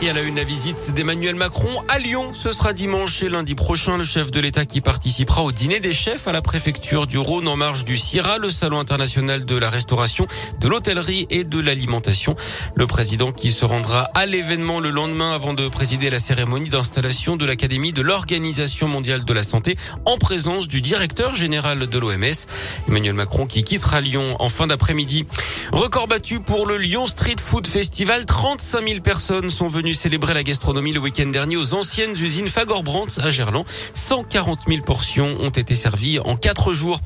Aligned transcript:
Et 0.00 0.08
à 0.08 0.12
la 0.12 0.22
une, 0.22 0.36
la 0.36 0.44
visite 0.44 0.94
d'Emmanuel 0.94 1.34
Macron 1.34 1.68
à 1.88 1.98
Lyon. 1.98 2.30
Ce 2.32 2.52
sera 2.52 2.72
dimanche 2.72 3.20
et 3.24 3.28
lundi 3.28 3.56
prochain. 3.56 3.98
Le 3.98 4.04
chef 4.04 4.30
de 4.30 4.38
l'État 4.38 4.64
qui 4.64 4.80
participera 4.80 5.42
au 5.42 5.50
dîner 5.50 5.80
des 5.80 5.92
chefs 5.92 6.28
à 6.28 6.32
la 6.32 6.40
préfecture 6.40 7.08
du 7.08 7.18
Rhône 7.18 7.48
en 7.48 7.56
marge 7.56 7.84
du 7.84 7.96
CIRA, 7.96 8.38
le 8.38 8.48
salon 8.48 8.78
international 8.78 9.44
de 9.44 9.56
la 9.56 9.68
restauration, 9.70 10.28
de 10.60 10.68
l'hôtellerie 10.68 11.26
et 11.30 11.42
de 11.42 11.58
l'alimentation. 11.58 12.36
Le 12.76 12.86
président 12.86 13.32
qui 13.32 13.50
se 13.50 13.64
rendra 13.64 14.08
à 14.14 14.24
l'événement 14.24 14.78
le 14.78 14.90
lendemain 14.90 15.32
avant 15.32 15.52
de 15.52 15.66
présider 15.66 16.10
la 16.10 16.20
cérémonie 16.20 16.68
d'installation 16.68 17.34
de 17.34 17.44
l'Académie 17.44 17.92
de 17.92 18.02
l'Organisation 18.02 18.86
mondiale 18.86 19.24
de 19.24 19.32
la 19.32 19.42
santé 19.42 19.76
en 20.04 20.16
présence 20.16 20.68
du 20.68 20.80
directeur 20.80 21.34
général 21.34 21.88
de 21.88 21.98
l'OMS. 21.98 22.46
Emmanuel 22.86 23.14
Macron 23.14 23.48
qui 23.48 23.64
quittera 23.64 24.00
Lyon 24.00 24.36
en 24.38 24.48
fin 24.48 24.68
d'après-midi. 24.68 25.26
Record 25.72 26.06
battu 26.06 26.38
pour 26.38 26.66
le 26.66 26.76
Lyon 26.76 27.08
Street 27.08 27.36
Food 27.42 27.66
Festival. 27.66 28.26
35 28.26 28.88
000 28.88 29.00
personnes 29.00 29.50
sont 29.50 29.66
venues 29.66 29.87
célébrer 29.94 30.34
la 30.34 30.42
gastronomie 30.42 30.92
le 30.92 31.00
week-end 31.00 31.26
dernier 31.26 31.56
aux 31.56 31.74
anciennes 31.74 32.12
usines 32.12 32.48
Fagor-Brandt 32.48 33.20
à 33.22 33.30
Gerland. 33.30 33.64
140 33.94 34.60
000 34.68 34.82
portions 34.82 35.36
ont 35.40 35.50
été 35.50 35.74
servies 35.74 36.18
en 36.20 36.36
quatre 36.36 36.72
jours. 36.72 37.00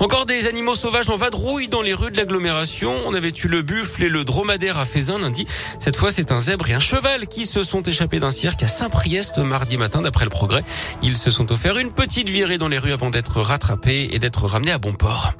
Encore 0.00 0.26
des 0.26 0.46
animaux 0.46 0.74
sauvages 0.74 1.10
en 1.10 1.16
vadrouille 1.16 1.68
dans 1.68 1.82
les 1.82 1.94
rues 1.94 2.10
de 2.10 2.16
l'agglomération. 2.16 2.92
On 3.06 3.14
avait 3.14 3.32
eu 3.32 3.48
le 3.48 3.62
buffle 3.62 4.04
et 4.04 4.08
le 4.08 4.24
dromadaire 4.24 4.78
à 4.78 4.84
Fézin 4.84 5.18
lundi. 5.18 5.46
Cette 5.80 5.96
fois, 5.96 6.12
c'est 6.12 6.32
un 6.32 6.40
zèbre 6.40 6.68
et 6.70 6.74
un 6.74 6.80
cheval 6.80 7.26
qui 7.26 7.46
se 7.46 7.62
sont 7.62 7.82
échappés 7.82 8.20
d'un 8.20 8.30
cirque 8.30 8.62
à 8.62 8.68
Saint-Priest 8.68 9.38
mardi 9.38 9.76
matin 9.76 10.02
d'après 10.02 10.24
le 10.24 10.30
progrès. 10.30 10.64
Ils 11.02 11.16
se 11.16 11.30
sont 11.30 11.50
offerts 11.52 11.78
une 11.78 11.92
petite 11.92 12.28
virée 12.28 12.58
dans 12.58 12.68
les 12.68 12.78
rues 12.78 12.92
avant 12.92 13.10
d'être 13.10 13.40
rattrapés 13.40 14.10
et 14.12 14.18
d'être 14.18 14.46
ramenés 14.46 14.72
à 14.72 14.78
bon 14.78 14.92
port. 14.92 15.32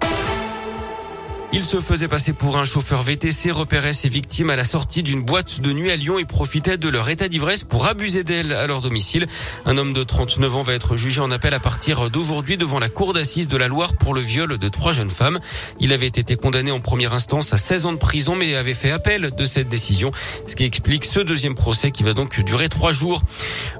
Il 1.52 1.64
se 1.64 1.80
faisait 1.80 2.08
passer 2.08 2.32
pour 2.32 2.58
un 2.58 2.64
chauffeur 2.64 3.02
VTC, 3.02 3.50
repérait 3.50 3.92
ses 3.92 4.08
victimes 4.08 4.50
à 4.50 4.56
la 4.56 4.64
sortie 4.64 5.02
d'une 5.02 5.22
boîte 5.22 5.60
de 5.60 5.72
nuit 5.72 5.90
à 5.90 5.96
Lyon 5.96 6.18
et 6.18 6.24
profitait 6.24 6.76
de 6.76 6.88
leur 6.88 7.08
état 7.08 7.28
d'ivresse 7.28 7.62
pour 7.62 7.86
abuser 7.86 8.24
d'elles 8.24 8.52
à 8.52 8.66
leur 8.66 8.80
domicile. 8.80 9.26
Un 9.64 9.78
homme 9.78 9.92
de 9.92 10.02
39 10.02 10.56
ans 10.56 10.62
va 10.64 10.74
être 10.74 10.96
jugé 10.96 11.20
en 11.20 11.30
appel 11.30 11.54
à 11.54 11.60
partir 11.60 12.10
d'aujourd'hui 12.10 12.56
devant 12.56 12.80
la 12.80 12.88
cour 12.88 13.12
d'assises 13.12 13.48
de 13.48 13.56
la 13.56 13.68
Loire 13.68 13.94
pour 13.94 14.12
le 14.12 14.20
viol 14.20 14.58
de 14.58 14.68
trois 14.68 14.92
jeunes 14.92 15.08
femmes. 15.08 15.38
Il 15.78 15.92
avait 15.92 16.08
été 16.08 16.36
condamné 16.36 16.72
en 16.72 16.80
première 16.80 17.14
instance 17.14 17.52
à 17.52 17.58
16 17.58 17.86
ans 17.86 17.92
de 17.92 17.98
prison 17.98 18.34
mais 18.34 18.56
avait 18.56 18.74
fait 18.74 18.90
appel 18.90 19.30
de 19.30 19.44
cette 19.44 19.68
décision, 19.68 20.10
ce 20.46 20.56
qui 20.56 20.64
explique 20.64 21.04
ce 21.04 21.20
deuxième 21.20 21.54
procès 21.54 21.90
qui 21.90 22.02
va 22.02 22.12
donc 22.12 22.40
durer 22.40 22.68
trois 22.68 22.92
jours. 22.92 23.22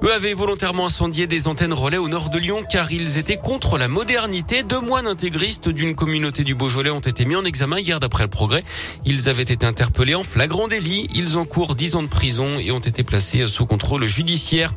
Eux 0.03 0.13
avaient 0.13 0.33
volontairement 0.33 0.85
incendié 0.85 1.27
des 1.27 1.47
antennes 1.47 1.73
relais 1.73 1.97
au 1.97 2.07
nord 2.07 2.29
de 2.29 2.39
Lyon 2.39 2.63
car 2.67 2.91
ils 2.91 3.17
étaient 3.17 3.37
contre 3.37 3.77
la 3.77 3.89
modernité. 3.89 4.63
Deux 4.63 4.81
moines 4.81 5.07
intégristes 5.07 5.69
d'une 5.69 5.95
communauté 5.95 6.43
du 6.43 6.55
Beaujolais 6.55 6.89
ont 6.91 7.01
été 7.01 7.25
mis 7.25 7.35
en 7.35 7.43
hier 7.79 7.99
d'après 7.99 8.23
le 8.23 8.29
progrès. 8.29 8.63
Ils 9.05 9.29
avaient 9.29 9.43
été 9.43 9.65
interpellés 9.65 10.15
en 10.15 10.23
flagrant 10.23 10.67
délit. 10.67 11.09
Ils 11.13 11.37
encourent 11.37 11.75
10 11.75 11.95
ans 11.95 12.03
de 12.03 12.07
prison 12.07 12.59
et 12.59 12.71
ont 12.71 12.79
été 12.79 13.03
placés 13.03 13.47
sous 13.47 13.65
contrôle 13.65 14.05
judiciaire. 14.05 14.73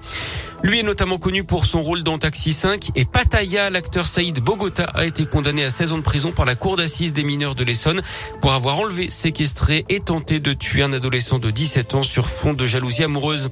Lui 0.62 0.78
est 0.78 0.82
notamment 0.82 1.16
connu 1.16 1.42
pour 1.42 1.64
son 1.64 1.80
rôle 1.80 2.02
dans 2.02 2.18
Taxi 2.18 2.52
5 2.52 2.90
et 2.94 3.06
Pataya, 3.06 3.70
l'acteur 3.70 4.06
Saïd 4.06 4.40
Bogota, 4.40 4.84
a 4.94 5.06
été 5.06 5.24
condamné 5.24 5.64
à 5.64 5.70
16 5.70 5.94
ans 5.94 5.98
de 5.98 6.02
prison 6.02 6.32
par 6.32 6.44
la 6.44 6.54
cour 6.54 6.76
d'assises 6.76 7.14
des 7.14 7.22
mineurs 7.22 7.54
de 7.54 7.64
l'Essonne 7.64 8.02
pour 8.42 8.52
avoir 8.52 8.78
enlevé, 8.78 9.10
séquestré 9.10 9.86
et 9.88 10.00
tenté 10.00 10.38
de 10.38 10.52
tuer 10.52 10.82
un 10.82 10.92
adolescent 10.92 11.38
de 11.38 11.50
17 11.50 11.94
ans 11.94 12.02
sur 12.02 12.26
fond 12.26 12.52
de 12.52 12.66
jalousie 12.66 13.04
amoureuse. 13.04 13.48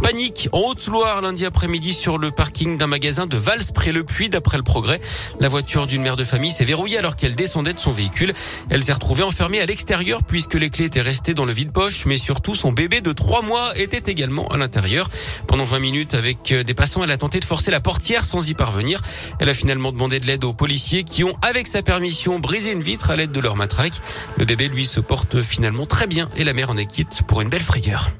Panique 0.00 0.48
en 0.52 0.60
Haute-Loire 0.60 1.22
lundi 1.22 1.44
après-midi 1.44 1.92
sur 1.92 2.18
le 2.18 2.30
parking 2.30 2.78
d'un 2.78 2.86
magasin 2.86 3.26
de 3.26 3.36
Vals 3.36 3.72
près 3.74 3.90
le 3.90 4.04
Puy 4.04 4.28
d'après 4.28 4.56
le 4.56 4.62
progrès. 4.62 5.00
La 5.40 5.48
voiture 5.48 5.88
d'une 5.88 6.02
mère 6.02 6.16
de 6.16 6.24
famille 6.24 6.52
s'est 6.52 6.64
verrouillée 6.64 6.98
alors 6.98 7.16
qu'elle 7.16 7.34
descendait 7.34 7.72
de 7.72 7.80
son 7.80 7.90
véhicule. 7.90 8.32
Elle 8.70 8.84
s'est 8.84 8.92
retrouvée 8.92 9.24
enfermée 9.24 9.60
à 9.60 9.66
l'extérieur 9.66 10.22
puisque 10.22 10.54
les 10.54 10.70
clés 10.70 10.84
étaient 10.84 11.00
restées 11.00 11.34
dans 11.34 11.46
le 11.46 11.52
vide-poche 11.52 12.06
mais 12.06 12.16
surtout 12.16 12.54
son 12.54 12.70
bébé 12.70 13.00
de 13.00 13.10
3 13.10 13.42
mois 13.42 13.76
était 13.76 14.08
également 14.10 14.46
à 14.48 14.56
l'intérieur. 14.56 15.10
Pendant 15.48 15.64
20 15.64 15.80
minutes 15.80 16.14
avec 16.14 16.43
des 16.52 16.74
passants, 16.74 17.02
elle 17.02 17.10
a 17.10 17.16
tenté 17.16 17.40
de 17.40 17.44
forcer 17.44 17.70
la 17.70 17.80
portière 17.80 18.24
sans 18.24 18.48
y 18.48 18.54
parvenir. 18.54 19.00
Elle 19.38 19.48
a 19.48 19.54
finalement 19.54 19.92
demandé 19.92 20.20
de 20.20 20.26
l'aide 20.26 20.44
aux 20.44 20.52
policiers 20.52 21.04
qui 21.04 21.24
ont, 21.24 21.36
avec 21.42 21.66
sa 21.66 21.82
permission, 21.82 22.38
brisé 22.38 22.72
une 22.72 22.82
vitre 22.82 23.10
à 23.10 23.16
l'aide 23.16 23.32
de 23.32 23.40
leur 23.40 23.56
matraque. 23.56 24.00
Le 24.36 24.44
bébé, 24.44 24.68
lui, 24.68 24.84
se 24.84 25.00
porte 25.00 25.42
finalement 25.42 25.86
très 25.86 26.06
bien 26.06 26.28
et 26.36 26.44
la 26.44 26.52
mère 26.52 26.70
en 26.70 26.76
est 26.76 26.86
quitte 26.86 27.22
pour 27.26 27.40
une 27.40 27.48
belle 27.48 27.62
frayeur. 27.62 28.10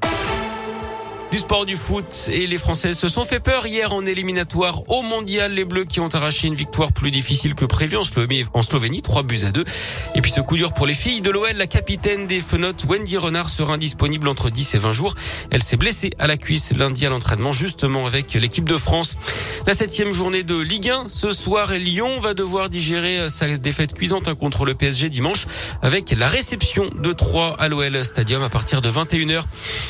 Du 1.35 1.39
sport 1.39 1.65
du 1.65 1.75
foot 1.75 2.29
et 2.31 2.47
les 2.47 2.57
Françaises 2.57 2.97
se 2.97 3.09
sont 3.09 3.25
fait 3.25 3.41
peur 3.41 3.67
hier 3.67 3.91
en 3.91 4.05
éliminatoire 4.05 4.89
au 4.89 5.01
mondial. 5.01 5.51
Les 5.51 5.65
Bleus 5.65 5.83
qui 5.83 5.99
ont 5.99 6.07
arraché 6.07 6.47
une 6.47 6.55
victoire 6.55 6.93
plus 6.93 7.11
difficile 7.11 7.55
que 7.55 7.65
prévu 7.65 7.97
en 7.97 8.05
Slovénie, 8.05 8.45
en 8.53 8.61
Slovénie 8.61 9.01
3 9.01 9.23
buts 9.23 9.41
à 9.45 9.51
2. 9.51 9.65
Et 10.15 10.21
puis 10.21 10.31
ce 10.31 10.39
coup 10.39 10.55
dur 10.55 10.73
pour 10.73 10.85
les 10.87 10.93
filles 10.93 11.19
de 11.19 11.29
l'OL, 11.29 11.51
la 11.51 11.67
capitaine 11.67 12.25
des 12.25 12.39
Fenotes, 12.39 12.85
Wendy 12.87 13.17
Renard, 13.17 13.49
sera 13.49 13.73
indisponible 13.73 14.29
entre 14.29 14.49
10 14.49 14.75
et 14.75 14.77
20 14.77 14.93
jours. 14.93 15.13
Elle 15.51 15.61
s'est 15.61 15.75
blessée 15.75 16.11
à 16.19 16.27
la 16.27 16.37
cuisse 16.37 16.71
lundi 16.71 17.05
à 17.05 17.09
l'entraînement 17.09 17.51
justement 17.51 18.07
avec 18.07 18.33
l'équipe 18.35 18.69
de 18.69 18.77
France. 18.77 19.17
La 19.67 19.73
septième 19.73 20.13
journée 20.13 20.43
de 20.43 20.55
Ligue 20.55 20.89
1 20.89 21.09
ce 21.09 21.33
soir 21.33 21.73
et 21.73 21.79
Lyon 21.79 22.21
va 22.21 22.33
devoir 22.33 22.69
digérer 22.69 23.27
sa 23.27 23.57
défaite 23.57 23.93
cuisante 23.93 24.29
hein, 24.29 24.35
contre 24.35 24.63
le 24.63 24.73
PSG 24.73 25.09
dimanche 25.09 25.47
avec 25.81 26.11
la 26.17 26.29
réception 26.29 26.89
de 26.95 27.11
3 27.11 27.57
à 27.59 27.67
l'OL 27.67 28.05
Stadium 28.05 28.41
à 28.41 28.49
partir 28.49 28.81
de 28.81 28.89
21h. 28.89 29.43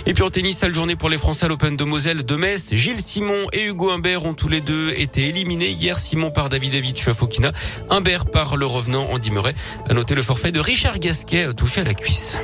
Et 0.07 0.13
puis 0.15 0.23
en 0.23 0.31
tennis, 0.31 0.57
sale 0.57 0.73
journée 0.73 0.95
pour 0.95 1.09
les 1.09 1.19
Français 1.19 1.34
à 1.43 1.47
l'Open 1.47 1.75
de 1.75 1.83
Moselle 1.83 2.23
de 2.23 2.35
Metz. 2.35 2.73
Gilles 2.73 2.99
Simon 2.99 3.47
et 3.51 3.63
Hugo 3.65 3.89
Humbert 3.89 4.25
ont 4.25 4.33
tous 4.33 4.47
les 4.47 4.61
deux 4.61 4.91
été 4.95 5.27
éliminés 5.27 5.69
hier. 5.69 5.99
Simon 5.99 6.31
par 6.31 6.49
Davidovich 6.49 7.11
Fokina, 7.11 7.51
Humbert 7.89 8.25
par 8.25 8.57
le 8.57 8.65
revenant 8.65 9.07
Andy 9.11 9.31
Murray. 9.31 9.55
À 9.89 9.93
noter 9.93 10.15
le 10.15 10.21
forfait 10.21 10.51
de 10.51 10.59
Richard 10.59 10.99
Gasquet 10.99 11.53
touché 11.53 11.81
à 11.81 11.83
la 11.83 11.93
cuisse. 11.93 12.37